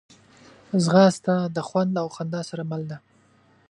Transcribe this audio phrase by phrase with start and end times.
[0.83, 2.97] ځغاسته د خوند او خندا سره مل ده